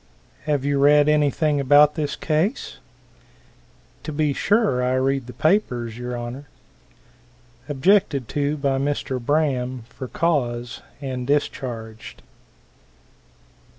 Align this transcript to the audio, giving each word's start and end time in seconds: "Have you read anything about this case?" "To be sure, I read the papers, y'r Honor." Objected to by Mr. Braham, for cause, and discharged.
"Have 0.45 0.65
you 0.65 0.79
read 0.79 1.07
anything 1.07 1.59
about 1.59 1.93
this 1.93 2.15
case?" 2.15 2.77
"To 4.01 4.11
be 4.11 4.33
sure, 4.33 4.83
I 4.83 4.95
read 4.95 5.27
the 5.27 5.33
papers, 5.33 5.95
y'r 5.95 6.15
Honor." 6.15 6.45
Objected 7.69 8.27
to 8.29 8.57
by 8.57 8.79
Mr. 8.79 9.23
Braham, 9.23 9.83
for 9.89 10.07
cause, 10.07 10.81
and 11.01 11.27
discharged. 11.27 12.23